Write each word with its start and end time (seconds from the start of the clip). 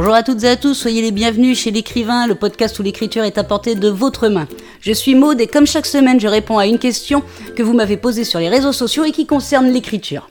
Bonjour 0.00 0.14
à 0.14 0.22
toutes 0.22 0.44
et 0.44 0.48
à 0.48 0.56
tous, 0.56 0.74
soyez 0.74 1.02
les 1.02 1.10
bienvenus 1.10 1.58
chez 1.58 1.72
l'écrivain, 1.72 2.28
le 2.28 2.36
podcast 2.36 2.78
où 2.78 2.84
l'écriture 2.84 3.24
est 3.24 3.36
à 3.36 3.42
portée 3.42 3.74
de 3.74 3.88
votre 3.88 4.28
main. 4.28 4.46
Je 4.80 4.92
suis 4.92 5.16
Maude 5.16 5.40
et 5.40 5.48
comme 5.48 5.66
chaque 5.66 5.86
semaine, 5.86 6.20
je 6.20 6.28
réponds 6.28 6.56
à 6.56 6.68
une 6.68 6.78
question 6.78 7.24
que 7.56 7.64
vous 7.64 7.72
m'avez 7.72 7.96
posée 7.96 8.22
sur 8.22 8.38
les 8.38 8.48
réseaux 8.48 8.70
sociaux 8.70 9.02
et 9.02 9.10
qui 9.10 9.26
concerne 9.26 9.66
l'écriture. 9.66 10.30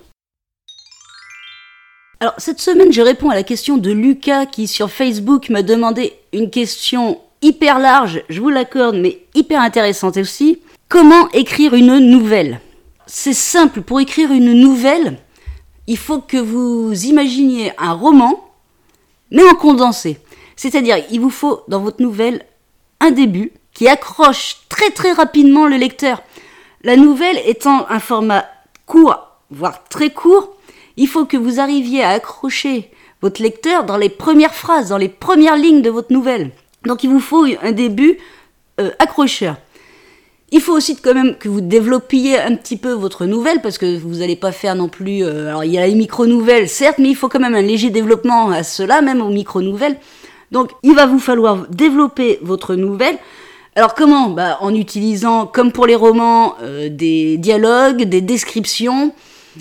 Alors 2.22 2.34
cette 2.38 2.62
semaine, 2.62 2.94
je 2.94 3.02
réponds 3.02 3.30
à 3.30 3.36
la 3.36 3.44
question 3.44 3.76
de 3.76 3.92
Lucas 3.92 4.46
qui 4.46 4.68
sur 4.68 4.90
Facebook 4.90 5.50
m'a 5.50 5.64
demandé 5.64 6.14
une 6.32 6.50
question 6.50 7.20
hyper 7.42 7.78
large, 7.78 8.24
je 8.30 8.40
vous 8.40 8.50
l'accorde, 8.50 8.96
mais 8.96 9.20
hyper 9.36 9.60
intéressante 9.60 10.16
aussi. 10.16 10.60
Comment 10.88 11.30
écrire 11.32 11.74
une 11.74 11.98
nouvelle? 11.98 12.62
C'est 13.06 13.34
simple, 13.34 13.82
pour 13.82 14.00
écrire 14.00 14.32
une 14.32 14.54
nouvelle, 14.54 15.18
il 15.88 15.98
faut 15.98 16.20
que 16.20 16.38
vous 16.38 16.94
imaginiez 17.04 17.74
un 17.78 17.92
roman 17.92 18.47
mais 19.32 19.44
en 19.44 19.56
condensé. 19.56 20.20
C'est-à-dire, 20.56 20.98
il 21.12 21.20
vous 21.20 21.30
faut 21.30 21.62
dans 21.68 21.80
votre 21.80 22.02
nouvelle 22.02 22.46
un 23.00 23.12
début 23.12 23.52
qui 23.74 23.88
accroche 23.88 24.58
très 24.70 24.90
très 24.90 25.12
rapidement 25.12 25.68
le 25.68 25.78
lecteur. 25.78 26.24
La 26.84 26.96
nouvelle 26.96 27.40
étant 27.46 27.86
un 27.90 28.00
format 28.00 28.46
court, 28.86 29.28
voire 29.52 29.84
très 29.88 30.10
court, 30.10 30.56
il 30.96 31.08
faut 31.08 31.26
que 31.26 31.38
vous 31.38 31.60
arriviez 31.60 32.04
à 32.04 32.10
accrocher 32.10 32.92
votre 33.22 33.42
lecteur 33.42 33.84
dans 33.84 33.98
les 33.98 34.10
premières 34.10 34.56
phrases, 34.56 34.90
dans 34.90 34.98
les 34.98 35.10
premières 35.10 35.58
lignes 35.58 35.82
de 35.82 35.90
votre 35.90 36.12
nouvelle. 36.12 36.52
Donc 36.86 37.04
il 37.04 37.10
vous 37.10 37.20
faut 37.20 37.46
un 37.62 37.72
début 37.72 38.18
euh, 38.80 38.92
accrocheur. 39.00 39.58
Il 40.52 40.62
faut 40.62 40.74
aussi 40.74 40.96
quand 40.96 41.14
même 41.14 41.36
que 41.36 41.50
vous 41.50 41.60
développiez 41.60 42.40
un 42.40 42.56
petit 42.56 42.78
peu 42.78 42.94
votre 42.94 43.26
nouvelle 43.26 43.62
parce 43.62 43.78
que 43.78 43.98
vous 43.98 44.20
n'allez 44.20 44.38
pas 44.38 44.54
faire 44.54 44.76
non 44.76 44.88
plus. 44.88 45.24
Euh, 45.24 45.50
alors 45.50 45.66
il 45.66 45.72
y 45.72 45.78
a 45.78 45.86
les 45.86 45.96
micro-nouvelles, 45.96 46.70
certes, 46.70 47.00
mais 47.00 47.10
il 47.10 47.16
faut 47.16 47.28
quand 47.28 47.40
même 47.40 47.56
un 47.56 47.62
léger 47.62 47.90
développement 47.90 48.50
à 48.50 48.64
cela, 48.64 49.02
même 49.02 49.22
aux 49.22 49.30
micro-nouvelles. 49.30 49.98
Donc 50.52 50.72
il 50.84 50.96
va 50.96 51.06
vous 51.06 51.20
falloir 51.20 51.68
développer 51.68 52.40
votre 52.42 52.76
nouvelle. 52.76 53.18
Alors 53.76 53.94
comment? 53.94 54.30
Bah, 54.30 54.58
En 54.62 54.74
utilisant, 54.74 55.48
comme 55.48 55.74
pour 55.74 55.86
les 55.86 55.96
romans, 55.96 56.56
euh, 56.62 56.88
des 56.90 57.38
dialogues, 57.38 58.04
des 58.04 58.22
descriptions, 58.22 59.14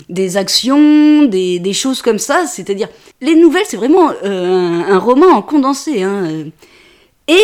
des 0.07 0.37
actions, 0.37 1.23
des, 1.23 1.73
choses 1.73 2.01
comme 2.01 2.17
ça. 2.17 2.45
C'est-à-dire, 2.47 2.87
les 3.19 3.35
nouvelles, 3.35 3.65
c'est 3.65 3.77
vraiment 3.77 4.11
euh, 4.23 4.83
un, 4.87 4.93
un, 4.93 4.99
roman 4.99 5.27
en 5.27 5.41
condensé. 5.41 6.01
Hein. 6.01 6.45
Et 7.27 7.43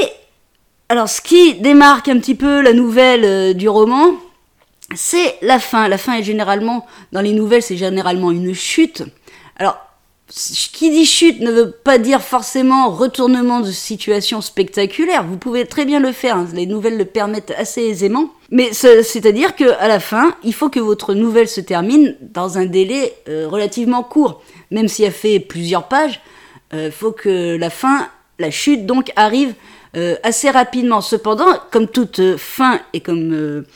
alors, 0.93 1.09
ce 1.09 1.21
qui 1.21 1.55
démarque 1.55 2.07
un 2.07 2.19
petit 2.19 2.35
peu 2.35 2.61
la 2.61 2.71
nouvelle 2.71 3.25
euh, 3.25 3.53
du 3.53 3.67
roman, 3.67 4.11
c'est 4.93 5.37
la 5.41 5.57
fin. 5.57 5.87
La 5.87 5.97
fin 5.97 6.13
est 6.13 6.23
généralement, 6.23 6.85
dans 7.11 7.21
les 7.21 7.33
nouvelles, 7.33 7.63
c'est 7.63 7.77
généralement 7.77 8.29
une 8.29 8.53
chute. 8.53 9.01
Alors, 9.57 9.75
qui 10.27 10.91
dit 10.91 11.07
chute 11.07 11.39
ne 11.39 11.51
veut 11.51 11.71
pas 11.71 11.97
dire 11.97 12.21
forcément 12.21 12.91
retournement 12.91 13.59
de 13.59 13.71
situation 13.71 14.39
spectaculaire. 14.39 15.25
Vous 15.25 15.37
pouvez 15.37 15.65
très 15.65 15.85
bien 15.85 15.99
le 15.99 16.11
faire. 16.11 16.37
Hein. 16.37 16.47
Les 16.53 16.67
nouvelles 16.67 16.99
le 16.99 17.05
permettent 17.05 17.55
assez 17.57 17.81
aisément. 17.81 18.29
Mais 18.51 18.71
c'est-à-dire 18.71 19.55
que 19.55 19.71
à 19.79 19.87
la 19.87 19.99
fin, 19.99 20.35
il 20.43 20.53
faut 20.53 20.69
que 20.69 20.79
votre 20.79 21.15
nouvelle 21.15 21.47
se 21.47 21.61
termine 21.61 22.15
dans 22.21 22.59
un 22.59 22.67
délai 22.67 23.15
euh, 23.29 23.47
relativement 23.49 24.03
court. 24.03 24.43
Même 24.69 24.87
si 24.87 25.01
elle 25.01 25.11
fait 25.11 25.39
plusieurs 25.39 25.87
pages, 25.87 26.21
il 26.71 26.77
euh, 26.77 26.91
faut 26.91 27.13
que 27.13 27.57
la 27.57 27.71
fin, 27.71 28.09
la 28.37 28.51
chute 28.51 28.85
donc 28.85 29.11
arrive 29.15 29.55
euh, 29.95 30.15
assez 30.23 30.49
rapidement. 30.49 31.01
Cependant, 31.01 31.45
comme 31.71 31.87
toute 31.87 32.19
euh, 32.19 32.37
fin 32.37 32.79
et 32.93 32.99
comme 32.99 33.31
euh, 33.31 33.67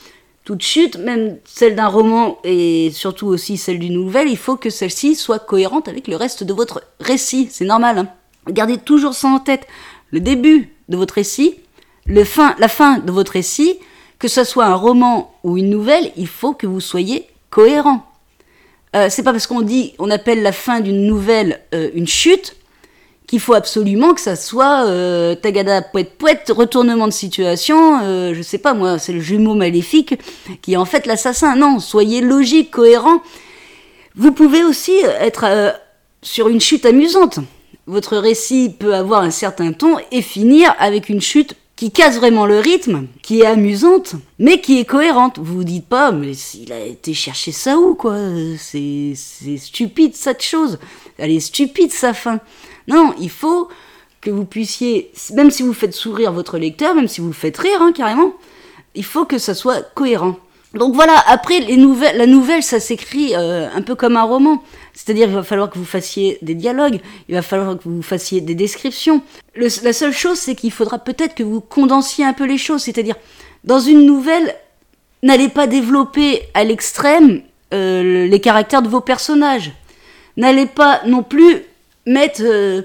toute 0.46 0.64
chute, 0.64 0.98
même 0.98 1.38
celle 1.46 1.76
d'un 1.76 1.88
roman 1.88 2.40
et 2.44 2.90
surtout 2.92 3.28
aussi 3.28 3.56
celle 3.56 3.78
d'une 3.78 3.94
nouvelle, 3.94 4.28
il 4.28 4.38
faut 4.38 4.56
que 4.56 4.72
celle-ci 4.72 5.16
soit 5.16 5.38
cohérente 5.38 5.88
avec 5.88 6.08
le 6.08 6.16
reste 6.16 6.44
de 6.44 6.54
votre 6.54 6.82
récit. 7.00 7.50
C'est 7.52 7.66
normal. 7.66 8.00
Hein 8.00 8.10
Gardez 8.48 8.80
toujours 8.80 9.14
ça 9.14 9.28
en 9.28 9.40
tête. 9.40 9.68
Le 10.10 10.20
début 10.20 10.74
de 10.90 10.98
votre 10.98 11.14
récit, 11.14 11.56
le 12.08 12.24
fin, 12.24 12.56
la 12.58 12.68
fin 12.68 12.98
de 12.98 13.12
votre 13.12 13.34
récit, 13.34 13.78
que 14.18 14.28
ce 14.28 14.44
soit 14.44 14.66
un 14.66 14.76
roman 14.76 15.36
ou 15.44 15.58
une 15.58 15.70
nouvelle, 15.70 16.12
il 16.18 16.28
faut 16.28 16.54
que 16.54 16.66
vous 16.66 16.80
soyez 16.80 17.28
cohérent. 17.52 18.04
Euh, 18.96 19.08
c'est 19.12 19.22
pas 19.22 19.34
parce 19.34 19.46
qu'on 19.46 19.62
dit, 19.62 19.94
on 20.00 20.10
appelle 20.10 20.42
la 20.42 20.54
fin 20.54 20.80
d'une 20.80 21.06
nouvelle 21.06 21.62
une 21.74 22.08
chute 22.08 22.56
qu'il 23.28 23.42
faut 23.42 23.54
absolument 23.54 24.14
que 24.14 24.22
ça 24.22 24.36
soit 24.36 24.88
euh, 24.88 25.36
tagada 25.36 25.82
poète 25.82 26.18
poète 26.18 26.52
retournement 26.56 27.08
de 27.08 27.14
situation 27.14 28.00
euh, 28.02 28.34
je 28.34 28.42
sais 28.42 28.58
pas 28.58 28.74
moi 28.74 28.98
c'est 28.98 29.14
le 29.14 29.20
jumeau 29.20 29.54
maléfique 29.54 30.16
qui 30.62 30.74
est 30.74 30.78
en 30.78 30.86
fait 30.86 31.06
l'assassin 31.06 31.56
non 31.56 31.80
soyez 31.80 32.22
logique 32.22 32.72
cohérent 32.72 33.22
vous 34.16 34.32
pouvez 34.32 34.64
aussi 34.64 34.94
être 35.20 35.44
euh, 35.46 35.72
sur 36.22 36.48
une 36.48 36.62
chute 36.62 36.86
amusante 36.86 37.40
votre 37.86 38.18
récit 38.18 38.74
peut 38.78 38.96
avoir 38.96 39.22
un 39.22 39.32
certain 39.32 39.74
ton 39.74 39.98
et 40.12 40.22
finir 40.22 40.74
avec 40.80 41.10
une 41.10 41.22
chute 41.22 41.56
qui 41.78 41.92
casse 41.92 42.18
vraiment 42.18 42.48
le 42.48 42.60
rythme, 42.60 43.06
qui 43.22 43.42
est 43.42 43.46
amusante, 43.46 44.16
mais 44.40 44.60
qui 44.62 44.80
est 44.80 44.86
cohérente. 44.86 45.38
Vous 45.38 45.58
vous 45.58 45.64
dites 45.64 45.86
pas, 45.86 46.12
mais 46.12 46.32
il 46.56 46.74
a 46.74 46.84
été 46.84 47.14
chercher 47.14 47.52
ça 47.52 47.78
où, 47.78 47.94
quoi? 47.94 48.18
C'est 48.58 49.14
stupide, 49.16 50.16
cette 50.16 50.42
chose. 50.42 50.80
Elle 51.20 51.30
est 51.30 51.40
stupide, 51.40 51.92
sa 51.92 52.16
fin. 52.16 52.40
Non, 52.88 53.14
il 53.20 53.30
faut 53.30 53.68
que 54.22 54.30
vous 54.30 54.46
puissiez, 54.46 55.12
même 55.34 55.52
si 55.52 55.64
vous 55.64 55.74
faites 55.74 55.94
sourire 55.94 56.32
votre 56.32 56.58
lecteur, 56.58 56.96
même 56.96 57.08
si 57.08 57.22
vous 57.22 57.28
le 57.28 57.34
faites 57.34 57.58
rire 57.58 57.82
hein, 57.82 57.92
carrément, 57.94 58.34
il 58.96 59.06
faut 59.06 59.26
que 59.26 59.38
ça 59.38 59.54
soit 59.54 59.82
cohérent. 59.94 60.36
Donc 60.74 60.96
voilà, 60.96 61.16
après 61.28 61.60
les 61.60 61.78
nouvelles, 61.78 62.18
la 62.18 62.28
nouvelle, 62.28 62.62
ça 62.62 62.80
s'écrit 62.80 63.34
euh, 63.36 63.68
un 63.74 63.82
peu 63.82 63.96
comme 63.96 64.18
un 64.18 64.24
roman. 64.24 64.62
C'est-à-dire, 64.94 65.28
il 65.28 65.34
va 65.34 65.44
falloir 65.44 65.70
que 65.70 65.78
vous 65.78 65.86
fassiez 65.86 66.38
des 66.42 66.56
dialogues, 66.56 67.00
il 67.30 67.36
va 67.36 67.42
falloir 67.42 67.78
que 67.78 67.84
vous 67.86 68.02
fassiez 68.02 68.42
des 68.42 68.56
descriptions. 68.56 69.22
La 69.56 69.94
seule 69.94 70.14
chose, 70.14 70.38
c'est 70.38 70.56
qu'il 70.56 70.72
faudra 70.72 71.00
peut-être 71.00 71.36
que 71.36 71.44
vous 71.44 71.62
condensiez 71.62 72.26
un 72.26 72.34
peu 72.34 72.46
les 72.46 72.58
choses. 72.58 72.84
C'est-à-dire, 72.84 73.16
dans 73.64 73.80
une 73.80 74.06
nouvelle, 74.06 74.56
n'allez 75.24 75.50
pas 75.50 75.68
développer 75.68 76.42
à 76.54 76.64
l'extrême 76.64 77.42
euh, 77.74 78.28
les 78.28 78.42
caractères 78.42 78.82
de 78.82 78.90
vos 78.90 79.02
personnages. 79.02 79.72
N'allez 80.36 80.66
pas 80.66 81.02
non 81.06 81.24
plus 81.24 81.64
mettre 82.08 82.42
euh, 82.44 82.82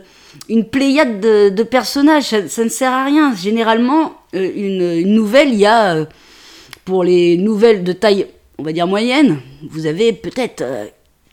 une 0.48 0.64
pléiade 0.64 1.20
de, 1.20 1.62
personnages, 1.62 2.34
ça, 2.48 2.64
ne 2.64 2.68
sert 2.68 2.92
à 2.92 3.04
rien. 3.04 3.34
Généralement, 3.34 4.14
euh, 4.34 4.50
une, 4.54 5.14
nouvelle, 5.14 5.50
il 5.50 5.60
y 5.60 5.66
a, 5.66 5.94
euh, 5.94 6.04
pour 6.84 7.04
les 7.04 7.38
nouvelles 7.38 7.84
de 7.84 7.92
taille, 7.92 8.26
on 8.58 8.62
va 8.62 8.72
dire 8.72 8.86
moyenne, 8.86 9.40
vous 9.70 9.86
avez 9.86 10.12
peut-être 10.12 10.64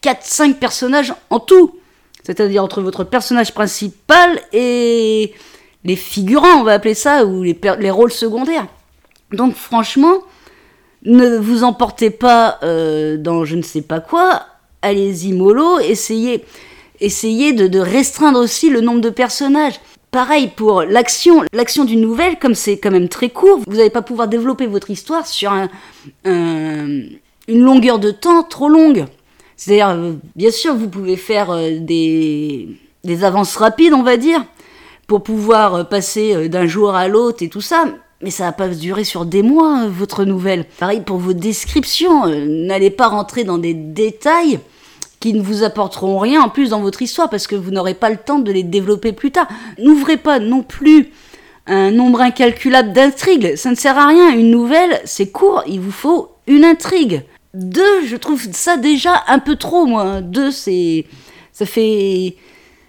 4-5 0.03 0.55
personnages 0.55 1.13
en 1.29 1.39
tout. 1.39 1.75
C'est-à-dire 2.23 2.63
entre 2.63 2.81
votre 2.81 3.03
personnage 3.03 3.53
principal 3.53 4.39
et 4.53 5.33
les 5.83 5.95
figurants, 5.95 6.59
on 6.59 6.63
va 6.63 6.73
appeler 6.73 6.93
ça, 6.93 7.25
ou 7.25 7.43
les 7.43 7.91
rôles 7.91 8.11
secondaires. 8.11 8.67
Donc 9.31 9.55
franchement, 9.55 10.19
ne 11.03 11.37
vous 11.37 11.63
emportez 11.63 12.11
pas 12.11 12.59
dans 12.61 13.45
je 13.45 13.55
ne 13.55 13.61
sais 13.61 13.81
pas 13.81 13.99
quoi, 13.99 14.43
allez-y 14.81 15.33
mollo, 15.33 15.79
essayez 15.79 16.43
essayez 17.01 17.53
de, 17.53 17.79
restreindre 17.79 18.39
aussi 18.39 18.69
le 18.69 18.81
nombre 18.81 19.01
de 19.01 19.09
personnages. 19.09 19.79
Pareil 20.11 20.49
pour 20.55 20.81
l'action, 20.81 21.43
l'action 21.53 21.85
d'une 21.85 22.01
nouvelle, 22.01 22.39
comme 22.39 22.55
c'est 22.55 22.79
quand 22.79 22.91
même 22.91 23.09
très 23.09 23.29
court, 23.29 23.59
vous 23.67 23.77
n'allez 23.77 23.91
pas 23.91 24.01
pouvoir 24.01 24.27
développer 24.27 24.65
votre 24.65 24.89
histoire 24.89 25.27
sur 25.27 25.51
un, 25.51 25.69
un, 26.25 26.87
une 27.47 27.61
longueur 27.61 27.99
de 27.99 28.09
temps 28.09 28.43
trop 28.43 28.69
longue. 28.69 29.05
C'est-à-dire, 29.55 29.89
euh, 29.89 30.13
bien 30.35 30.51
sûr, 30.51 30.73
vous 30.73 30.89
pouvez 30.89 31.15
faire 31.15 31.51
euh, 31.51 31.77
des, 31.79 32.69
des 33.03 33.23
avances 33.23 33.55
rapides, 33.57 33.93
on 33.93 34.03
va 34.03 34.17
dire, 34.17 34.43
pour 35.05 35.21
pouvoir 35.21 35.75
euh, 35.75 35.83
passer 35.83 36.49
d'un 36.49 36.65
jour 36.65 36.95
à 36.95 37.07
l'autre 37.07 37.43
et 37.43 37.49
tout 37.49 37.61
ça, 37.61 37.85
mais 38.21 38.31
ça 38.31 38.45
va 38.45 38.51
pas 38.51 38.67
durer 38.69 39.03
sur 39.03 39.25
des 39.25 39.43
mois, 39.43 39.87
votre 39.87 40.25
nouvelle. 40.25 40.65
Pareil 40.79 41.01
pour 41.01 41.17
vos 41.17 41.33
descriptions, 41.33 42.25
n'allez 42.27 42.89
pas 42.89 43.09
rentrer 43.09 43.43
dans 43.43 43.57
des 43.57 43.73
détails 43.73 44.59
qui 45.19 45.33
ne 45.33 45.41
vous 45.41 45.63
apporteront 45.63 46.17
rien 46.19 46.41
en 46.41 46.49
plus 46.49 46.69
dans 46.69 46.81
votre 46.81 47.01
histoire 47.01 47.29
parce 47.29 47.47
que 47.47 47.55
vous 47.55 47.71
n'aurez 47.71 47.93
pas 47.93 48.09
le 48.09 48.17
temps 48.17 48.39
de 48.39 48.51
les 48.51 48.63
développer 48.63 49.11
plus 49.11 49.31
tard. 49.31 49.47
N'ouvrez 49.77 50.17
pas 50.17 50.39
non 50.39 50.63
plus 50.63 51.09
un 51.67 51.91
nombre 51.91 52.21
incalculable 52.21 52.93
d'intrigues, 52.93 53.55
ça 53.55 53.69
ne 53.69 53.75
sert 53.75 53.97
à 53.97 54.07
rien. 54.07 54.31
Une 54.31 54.51
nouvelle, 54.51 55.01
c'est 55.05 55.29
court, 55.29 55.63
il 55.67 55.79
vous 55.79 55.91
faut 55.91 56.31
une 56.47 56.65
intrigue. 56.65 57.23
Deux, 57.53 58.05
je 58.05 58.15
trouve 58.15 58.41
ça 58.51 58.77
déjà 58.77 59.23
un 59.27 59.39
peu 59.39 59.55
trop, 59.55 59.85
moi. 59.85 60.21
Deux, 60.21 60.51
c'est. 60.51 61.05
Ça 61.51 61.65
fait. 61.65 62.35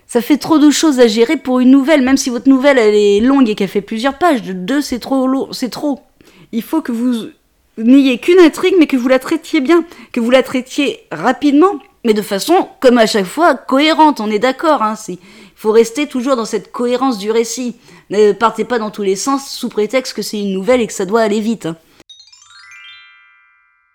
Ça 0.06 0.20
fait 0.20 0.38
trop 0.38 0.58
de 0.58 0.70
choses 0.70 0.98
à 0.98 1.06
gérer 1.06 1.36
pour 1.36 1.60
une 1.60 1.70
nouvelle, 1.70 2.02
même 2.02 2.16
si 2.16 2.30
votre 2.30 2.48
nouvelle 2.48 2.78
elle 2.78 2.96
est 2.96 3.20
longue 3.20 3.48
et 3.48 3.54
qu'elle 3.54 3.68
fait 3.68 3.80
plusieurs 3.80 4.18
pages. 4.18 4.42
Deux, 4.42 4.80
c'est 4.80 4.98
trop 4.98 5.28
lourd, 5.28 5.54
c'est 5.54 5.68
trop. 5.68 6.00
Il 6.50 6.62
faut 6.62 6.82
que 6.82 6.90
vous 6.90 7.28
n'ayez 7.78 8.18
qu'une 8.18 8.40
intrigue, 8.40 8.74
mais 8.76 8.88
que 8.88 8.96
vous 8.96 9.06
la 9.06 9.20
traitiez 9.20 9.60
bien, 9.60 9.84
que 10.12 10.18
vous 10.18 10.30
la 10.30 10.42
traitiez 10.42 10.98
rapidement, 11.12 11.78
mais 12.04 12.14
de 12.14 12.22
façon, 12.22 12.68
comme 12.80 12.98
à 12.98 13.06
chaque 13.06 13.26
fois, 13.26 13.54
cohérente, 13.54 14.20
on 14.20 14.30
est 14.30 14.38
d'accord. 14.38 14.82
Hein, 14.82 14.94
il 15.08 15.18
faut 15.54 15.72
rester 15.72 16.06
toujours 16.06 16.36
dans 16.36 16.46
cette 16.46 16.72
cohérence 16.72 17.18
du 17.18 17.30
récit. 17.30 17.76
Ne 18.08 18.32
partez 18.32 18.64
pas 18.64 18.78
dans 18.78 18.90
tous 18.90 19.02
les 19.02 19.16
sens 19.16 19.50
sous 19.50 19.68
prétexte 19.68 20.14
que 20.14 20.22
c'est 20.22 20.40
une 20.40 20.54
nouvelle 20.54 20.80
et 20.80 20.86
que 20.86 20.92
ça 20.92 21.04
doit 21.04 21.20
aller 21.20 21.40
vite. 21.40 21.66
Hein. 21.66 21.76